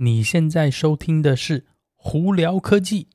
[0.00, 1.58] 你现在收听的是
[1.96, 3.08] 《胡聊科技》。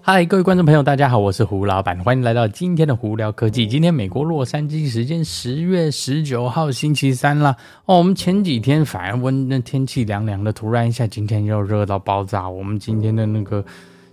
[0.00, 3.66] 嗨，各位观众朋友，大家好，我是胡老板，欢迎来到今天的《胡聊科技》。
[3.68, 7.56] 今天美国洛杉矶时间十月十九号星期三啦。
[7.86, 12.48] 哦，我们前几天反而温那天气凉凉的，突然一下今天又热到爆炸。
[12.48, 13.64] 我们今天的那个。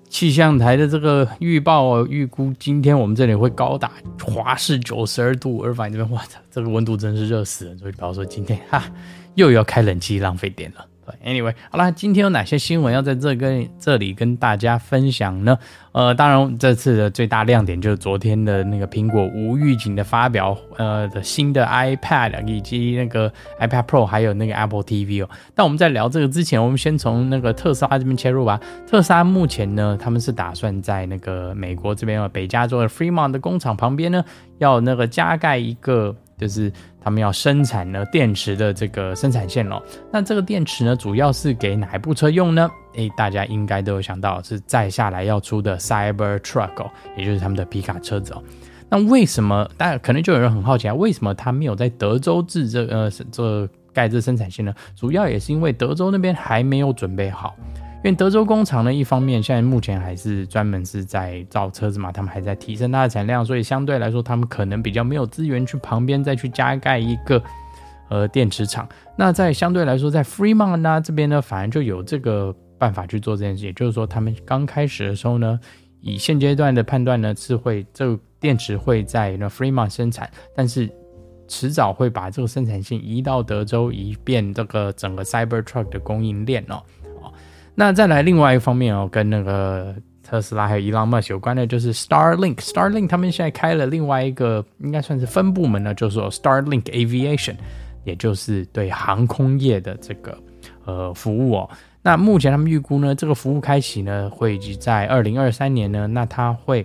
[0.10, 3.92] 气象台的这个预报，预估今天我们这里会高达
[4.24, 7.78] 华氏九十二度，而反这边，哇操，这个温度真是热死人。
[7.78, 8.84] 所以，表示说今天哈
[9.36, 10.86] 又要开冷气，浪费电了。
[11.26, 15.58] Anyway，好啦，今天有哪些新闻要在这跟这里跟大家分享呢？
[15.92, 25.30] 呃，当然这次的最大亮点就是昨天的那个苹果无预警的发表，呃的新的 iPad 以及那个 iPad Pro，还有那个 Apple TV 哦。
[25.56, 28.60] 但我们在聊这个之前，我们先从那个特斯拉这边切入吧。
[28.86, 34.24] 特斯拉目前呢，他们是打算在那个美国这边北加州的 Fremont 的工厂旁边呢，
[34.60, 36.16] 要那个加盖一个。
[36.38, 36.72] 就是
[37.02, 39.82] 他们要生产呢电池的这个生产线喽。
[40.12, 42.70] 那这个电池呢，主要是给哪一部车用呢？
[42.96, 48.44] 诶，大家应该都有想到，是再下来要出的 Cybertruck 哦，也就是他们的皮卡车子哦。
[48.90, 49.70] 那为什么？
[49.78, 54.74] 大家可能就有人很好奇啊，为什么他没有在德州制这呃这盖这生产线呢？
[54.96, 57.56] 主要也是因为德州那边还没有准备好。
[58.04, 67.42] 因为德州工厂呢，一方面现在目前还是专门是在造车子嘛，他们还在提升它的产量，所以相对来说，他们可能比较没有资源去旁边再去加盖一个
[68.10, 68.88] 呃电池厂。
[69.18, 73.66] 那在相对来说，在 Fremont 呢这边呢，反而就有这个办法去做这件事。
[73.66, 75.60] 也就是说，他们刚开始的时候呢，
[76.00, 80.88] 以现阶段的判断呢，是会这个电池会在那 Fremont 生产，但是
[81.48, 86.82] 迟早会把这个生产线移到德州，以便这个整个 Cybertruck 的供应链哦。
[87.80, 92.56] 那再来另外一方面哦，跟那个特斯拉还有 Elon Musk 有关的，就是 Starlink。
[92.56, 97.56] Starlink 他们现在开了另外一个，应该算是分部门呢，就是说 Starlink Aviation，
[98.04, 100.36] 也就是对航空业的这个
[100.86, 101.70] 呃服务哦。
[102.02, 106.84] 那目前他们预估呢，这个服务开启呢，会及在二零二三年呢，那它会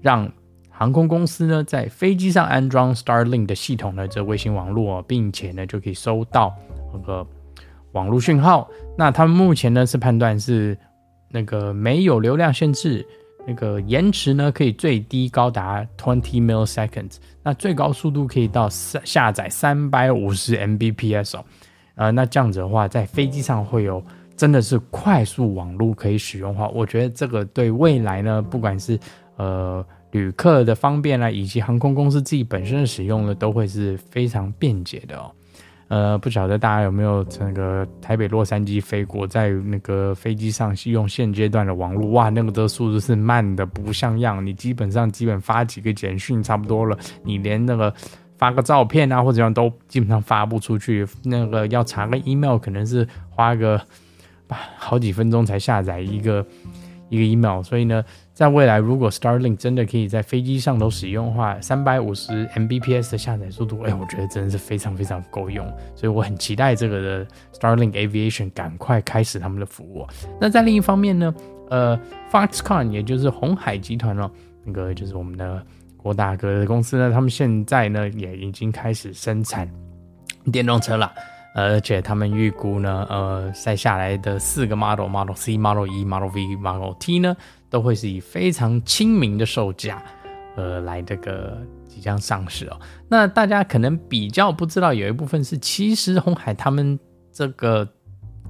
[0.00, 0.30] 让
[0.70, 6.54] 航空公司呢在飞机上安装 Starlink 的系统的这卫星网络，并且呢就可以收到
[6.94, 7.26] 那个。
[7.98, 10.78] 网络讯号，那他们目前呢是判断是
[11.28, 13.04] 那个没有流量限制，
[13.44, 21.44] 那个延迟呢可以最低高达 twenty milliseconds，那最高速度可以到下下载三百五十 Mbps 哦，
[21.96, 24.00] 呃，那这样子的话，在飞机上会有
[24.36, 28.96] 真的是快速网络可以使用的话，我觉得这个对未来呢，不管是
[29.38, 35.34] 呃旅客的方便啊，以及航空公司自己本身的使用呢，都会是非常便捷的哦。
[35.88, 44.44] 呃，不晓得大家有没有那个台北洛杉矶飞过，在那个飞机上用现阶段的网络，哇，那个的速度是慢的不像样。
[44.44, 47.92] 你基本上基本发几个简讯差不多了，你连那个
[48.36, 51.06] 发个照片啊或者样都基本上发不出去。
[51.24, 53.80] 那个要查个 email，可能是花个
[54.76, 56.46] 好几分钟才下载一个
[57.08, 57.62] 一个 email。
[57.62, 58.04] 所以呢。
[58.38, 65.66] 在未来，如果 Starlink 真的可以在飞机上都使用的话，三百五十 Mbps 的下载速度，哎，我觉得真的是非常非常够用，
[65.96, 70.06] 所以我很期待这个的 Starlink Aviation 赶快开始他们的服务。
[70.40, 71.34] 那在另一方面呢，
[71.68, 72.00] 呃
[72.30, 74.30] ，Foxconn 也就是鸿海集团哦，
[74.62, 75.60] 那个就是我们的
[75.96, 79.68] 郭大哥的公司呢，他们现在呢也已经开始生产
[80.52, 81.12] 电动车了，
[81.56, 87.36] 而且他们预估呢，呃，在下来的四个 Model，Model C、Model E、Model V、Model T 呢。
[87.70, 90.02] 都会是以非常亲民的售价，
[90.56, 92.80] 呃，来这个即将上市哦。
[93.08, 96.98] 那大家可能比较不知道，有一部分是其实红海他们
[97.32, 97.86] 这个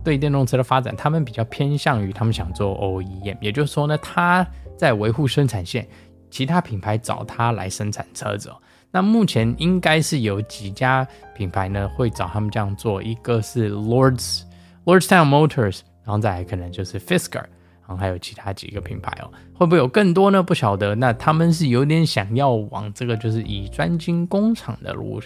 [0.05, 4.47] 对电动车的发展，他们比较偏向于他们想做 OEM，也就是说呢，他
[4.77, 5.87] 在维护生产线，
[6.31, 8.57] 其他品牌找他来生产车子哦。
[8.91, 14.43] 那目前应该是有几家品牌呢会找他们这样做，一个是 Lords
[14.87, 17.45] Lordstown Motors，然后再来可能就是 Fisker。
[17.89, 20.43] 然后还有其他几个品牌哦，会不会有更多呢？
[20.43, 20.95] 不晓得。
[20.95, 25.19] 那他们是有点想要往这个就是以专精工厂的路，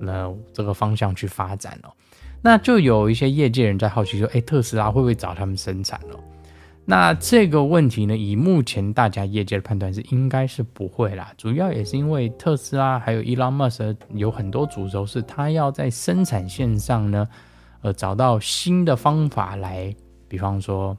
[0.00, 1.92] 那这个方向去发展哦。
[2.40, 6.18] 那就有一些业界人在好奇说，哎，特斯拉会不会找他们生产哦？
[6.86, 11.34] 那这个问题呢，以目前大家业界的判断是应该是不会啦。
[11.36, 17.28] 主要也是因为特斯拉还有 Elon Musk 有很多主轴是他要在生产线上呢，
[17.82, 19.94] 呃，找到新的方法来，
[20.28, 20.96] 比方说。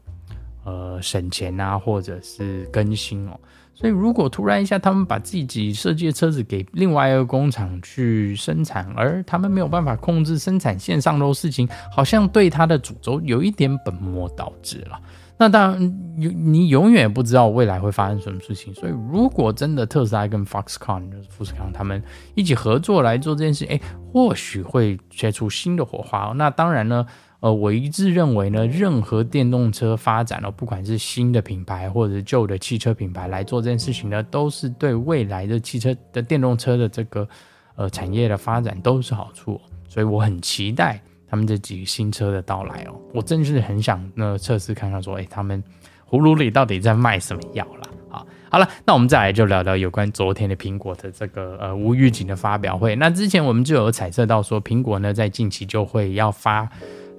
[0.67, 3.39] 呃，省钱啊，或者是更新哦，
[3.73, 14.99] 所以如果突然一下，他们把自己设计的车子给另外一个工厂去生产，而他们没有办法控制生产线上的事情，好像对他的主轴有一点本末倒置了。
[15.39, 18.74] 那当然，你永远不知道未来会发生什么事情。
[18.74, 22.01] 所以，如果真的特斯拉跟 Foxconn 就是富士康他们
[22.34, 23.80] 一起合作来做这件事，哎，
[24.12, 26.34] 或许会切出新的火花。
[26.36, 27.06] 那当然呢，
[27.39, 37.28] 呃，我一致认为呢，任何电动车发展了，不管是新的品牌或者是旧的汽车品牌来做这件事情呢，都是对未来的汽车的电动车的这个
[37.75, 39.62] 呃产业的发展都是好处。
[39.88, 41.00] 所以，我很期待。
[41.38, 45.63] 他们这几个新车的到来哦，我真是很想那测试看看，说，哎，他们
[46.10, 47.88] 葫芦里到底在卖什么药啦？
[48.10, 52.95] 好，好了，那我们再来就聊聊有关昨天的苹果的这个呃无预警的发表会。
[52.95, 56.68] 那之前我们就有猜测到说，苹果呢在近期就会要发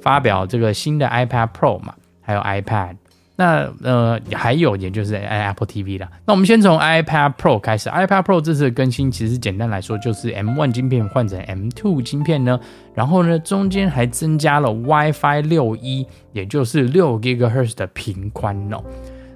[0.01, 2.97] 发表这个新的 iPad Pro 嘛，还有 iPad。
[3.41, 6.11] 那呃还有也就是 Apple TV 啦。
[6.27, 12.59] 那我们先从 iPad Pro 开始，iPad Pro 这次的更新其实简单来说就是 M1 晶片换成 M2 晶片呢，
[12.97, 18.83] 然后呢中间还增加了 WiFi 6E，也就是六 GHz 的频宽哦。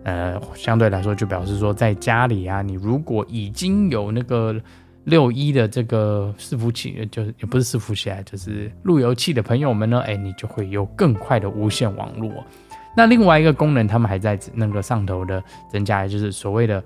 [0.02, 4.60] 呃，相对来说就表示说在家里啊，你如果已经有那个
[5.04, 12.32] 六一的这个伺服器，就是也不是伺服器啊，就是路由器的朋友们呢，哎，你就会有更快的无线网络。
[12.94, 16.82] 那另外一个功能，他们还在那个上头的增加，就是所谓的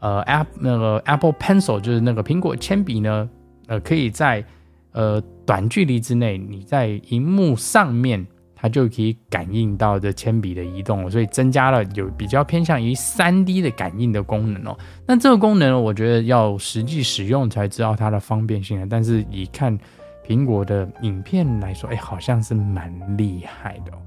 [0.00, 3.28] 呃 App 那个 Apple Pencil，就是那个苹果铅笔呢，
[3.66, 4.44] 呃，可以在
[4.92, 14.78] 呃短距离之内，你在荧幕上面，它就可以感应到这铅笔的移动，所以增加了有比较偏向于 3D 的感应的功能哦。
[15.06, 18.86] 那这个功能，我觉得要实际使用才知道它的方便性啊。
[18.88, 19.78] 但是一看
[20.26, 23.98] 苹果的影片来说，哎，好像是蛮厉害的哦。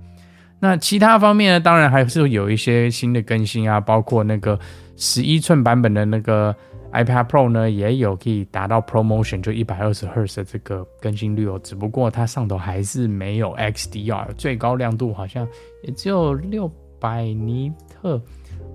[0.66, 1.60] 那其他方面呢？
[1.60, 4.60] 当然还是有一些新的更新啊，包括那个
[4.98, 6.56] 十一寸版本的那个
[6.92, 11.60] iPad Pro 呢，也有可以达到 ProMotion 就一百二十赫兹的这个更新率哦。
[11.64, 15.48] 只不过它上头还是没有 XDR，最高亮度好像
[15.84, 18.20] 也只有六百尼特。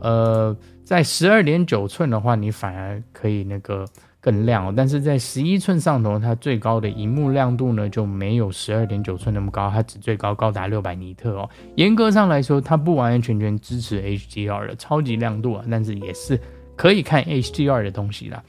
[0.00, 3.84] 呃，在十二点九寸的话，你反而可以那个。
[4.20, 11.48] 更亮哦，但是在十一寸上头，它最高的荧幕亮度呢就没有十二点九寸那么高，它只最高高达六百尼特哦。
[11.76, 16.38] 严格上来说，它不完完全全支持 HDR 的超级亮度啊，但是也是
[16.76, 18.42] 可以看 HDR 的东西啦。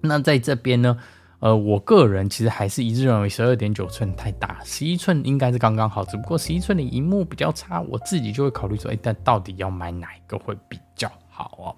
[0.00, 0.96] 那在这边呢，
[1.40, 6.04] 呃，我个人其实还是一致认为十二点九寸太大，十一寸应该是刚刚好。
[6.04, 11.76] 只不过十一寸的荧幕比较差，我自己就会考虑说，哎，但到底要买哪一个会比较好哦？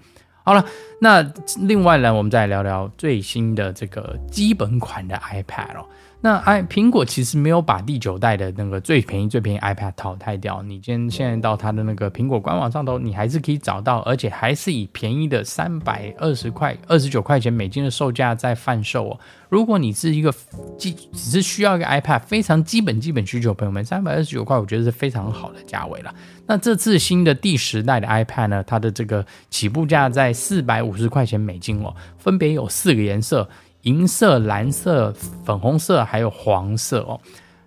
[0.48, 0.64] 好了，
[0.98, 1.22] 那
[1.58, 5.84] 另外呢，我们再聊聊最新的这个基本款的 iPad 哦。
[6.22, 10.62] 那 i 苹果其实没有把第九代的那个最便宜最便宜 iPad 淘汰掉。
[10.62, 19.20] 你今天现在到它的那个苹果官网上头，你还是可以找到，而且还是以便宜的三百二十块、二十九块钱美金的售价在贩售哦。
[19.48, 20.32] 如果你是一个
[20.76, 26.14] 基只是需要一个 iPad 非常基本基本需求，朋友们，三百二十九块，我觉得是非常好的价位了。
[26.46, 33.48] 那这次新的第十代的 iPad 呢，它的这个起步价在四百五十块钱美金哦，分别有四个颜色。
[33.82, 35.14] 银色、蓝色、
[35.44, 37.18] 粉红色，还有黄色哦。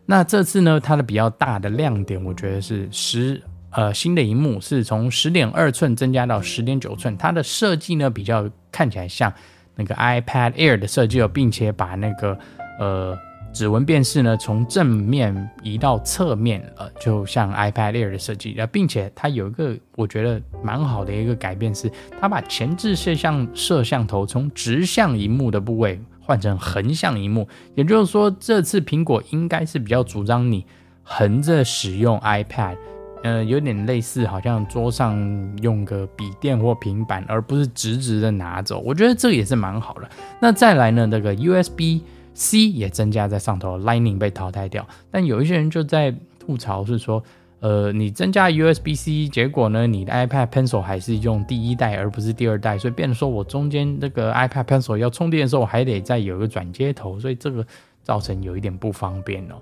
[0.06, 3.42] 那这次呢，它的比较大的亮点，我觉得是十
[3.72, 9.34] 呃新的萤幕是从十点二寸增加到十点九寸，它的设计呢比较看起来像
[9.82, 12.38] 那个 iPad Air 的设计哦，并且把那个
[12.80, 13.18] 呃。
[13.54, 30.66] 指纹辨识呢，从正面移到侧面，呃，就像 iPad Air 的设计，然后，并且它有一个我觉得蛮好的一个改变是，它把前置摄像摄像头从直向荧幕的部位换成横向荧幕，也就是说，这次苹果应该是比较主张你
[31.04, 32.78] 横着使用 iPad，
[33.24, 35.18] 呃，有点类似好像桌上
[35.62, 38.80] 用个笔电或平板，而不是直直的拿走。
[38.80, 40.10] 我觉得这个也是蛮好的。
[40.40, 42.02] 那再来呢，那个 USB。
[42.34, 47.22] C 也增加在上头，Lightning 被淘汰掉，但有一些人就在吐槽是说，
[47.60, 57.68] 呃，你增加 USB-C，结果呢，你的 iPad Pencil 还是用第一代而不是第二代，所以变得说我中间那个 iPad Pencil 要充电的时候，我还得再有一个转接头，所以这个
[58.02, 59.56] 造成有一点不方便哦。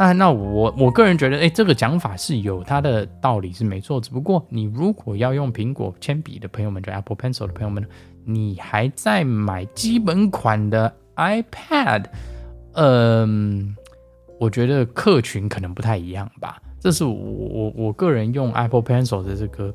[0.00, 7.86] 啊，那我我个人觉得，哎，这个讲法是有它的道理是没错，只不过你如果要用苹果铅笔的朋友们，就 Apple Pencil 的朋友们，
[8.24, 10.90] 你还在买基本款的。
[11.16, 12.06] iPad，
[12.72, 13.76] 嗯，
[14.38, 16.62] 我觉得客群可能不太一样吧。
[16.78, 19.74] 这是我我我个人用 Apple Pencil 的这个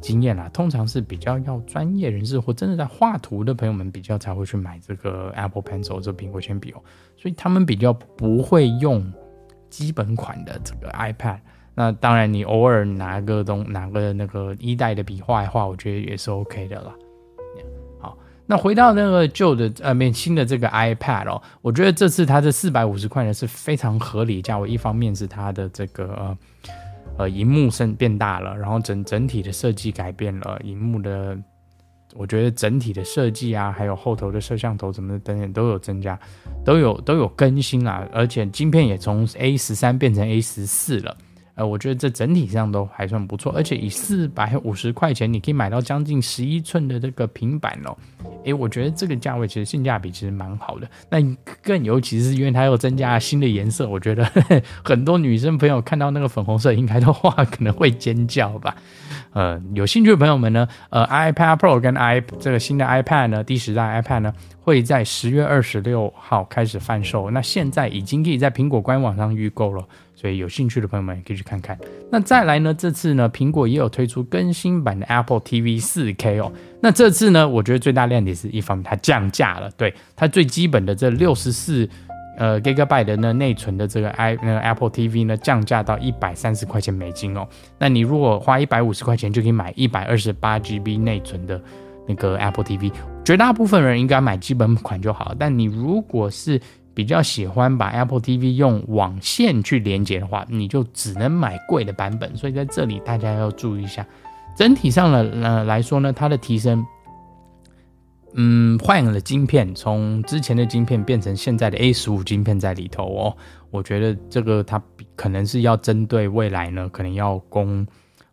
[0.00, 0.48] 经验啦。
[0.50, 6.80] 通常是比较要专业人士或真的在画图的朋友们比较才会去买这个 Apple Pencil 这苹果铅笔哦。
[7.16, 9.04] 所以他们比较不会用
[9.68, 11.38] 基本款的这个 iPad。
[11.74, 16.92] 那当然，你偶尔拿个东拿个那个一代的笔画一画，我觉得也是 OK 的啦。
[18.50, 24.66] 那回到那个旧的呃，面新的这个 iPad 哦，我觉得这次它这四百五十块呢是非常合理价位。
[24.66, 26.38] 一方面是它的这个呃，
[27.18, 31.36] 呃荧幕声变大了，然后整整体的设计改变了，荧幕的，
[32.14, 36.18] 我觉得整体的设计啊，还有后头的摄像头什么的等等都有增加，
[36.64, 41.16] 都有都有更新啊，而且晶片也从 A 十三变成 A 十四了。
[41.58, 47.96] 呃，我觉得这整体上都还算不错，而且以四百五十块钱，你可以买到将近十一寸的这个平板哦。
[48.44, 50.88] 诶，我觉得这个价位其实性价比其实蛮好的。
[51.10, 51.18] 那
[51.60, 54.24] 更尤其是因为它又增加了新的颜色，我觉得
[54.84, 58.76] 很多女生朋友看到那个粉红色，应该的话 可能会尖叫吧。
[59.32, 67.30] 呃，有兴趣的朋友们呢，呃，iPad Pro 跟 i 这个新的 iPad 呢，第十代 iPad 呢，会在十月二十六号开始贩售。
[67.32, 69.84] 那现在已经可以在苹果官网上预购了。
[70.20, 71.78] 所以有兴趣的朋友们也可以去看看。
[72.10, 76.50] 那再来呢，这次呢，苹果也有推出更新版的 Apple TV 4K 哦。
[76.82, 81.88] 那这次呢，我觉得最大亮点是一方面它降价了，对它最基本的这六十四
[82.36, 87.46] 呃 Gigabyte 的呢内存的这个 i 那个 Apple TV 呢，降价到一百三十块钱美金哦。
[87.78, 91.60] 那你如果花一百五十块钱就可以买一百二十八 GB 内存的
[92.08, 92.90] 那个 Apple TV，
[93.24, 95.34] 绝大部分人应该买基本款就好。
[95.38, 96.60] 但你如果是
[96.98, 102.36] 比较喜欢把 Apple TV 用网线去连接的话，你就只能买贵的版本。
[102.36, 104.04] 所以在这里大家要注意一下，
[104.56, 106.84] 整体上呢，呃来说呢，它的提升，
[108.34, 113.36] 嗯，换了晶片，从之前的晶片变成现在的 A 十五晶片在里头哦。
[113.70, 114.82] 我觉得这个它
[115.14, 117.86] 可能是要针对未来呢，可能要攻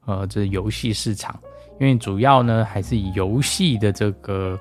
[0.05, 1.39] 呃这游戏市场，
[1.79, 4.59] 因为主要呢还是以游戏的这个。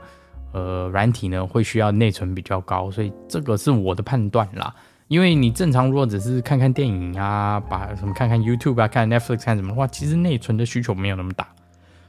[0.54, 4.72] 呃，软体呢会需要内存比较高，所以这个是我的判断啦。
[5.08, 11.46] 因为你正常如果只是看看电影啊，把什么看看 YouTube 啊，看 Netflix 看什么的话，其实内存的需求没有那么大。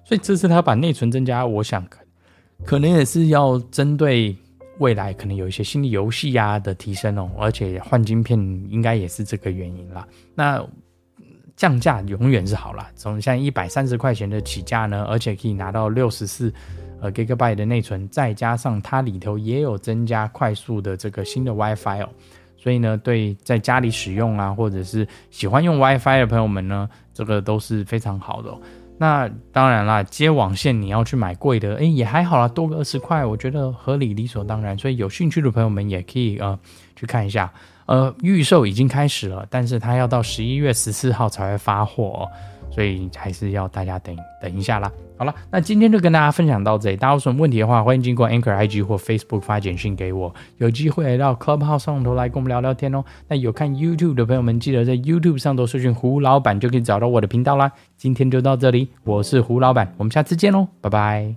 [0.04, 1.86] 所以这次他把内存增加，我想
[2.64, 4.34] 可能也是要针对
[4.78, 10.08] 未来可能有一些新的游戏啊的提升哦，而且换晶片应该也是这个原因啦。
[10.36, 10.64] 那
[11.58, 16.54] 降价永远是好啦，从像一百三十块钱的起价呢，而且可以拿到六十四。
[17.02, 22.10] 呃，Gigabyte 的内存，再加上它里头也有增加快速的这个新的 WiFi 哦，
[22.58, 28.52] 所以呢，对在家里使用啊，或者是喜欢用 WiFi 的朋友们呢，这个都是非常好的。
[28.98, 34.78] 那当然啦，接网线你要去买贵的，诶，也还好啦，多个二十块，我觉得合理理所当然。
[34.78, 36.58] 所以有兴趣的朋友们也可以呃
[36.96, 37.52] 去看一下。
[37.88, 42.32] 呃，预售已经开始了，但是它要到十一月十四号才会发货哦。
[42.76, 44.92] 所以还是要大家等等一下啦。
[45.18, 46.98] 好了，那今天就跟大家分享到这里。
[46.98, 50.36] 大家有什么问题的话，欢迎经过 Anchor IG 或 Facebook 发简讯给我。
[50.58, 53.02] 有机会来到 Clubhouse 上头来跟我们聊聊天哦。
[53.30, 57.72] 那有看 YouTube 的朋友们，记得在 YouTube 上头搜寻胡老板，就可以找到我的频道啦。
[57.96, 61.34] 今天就到这里，我是胡老板，我们下次见喽，拜拜。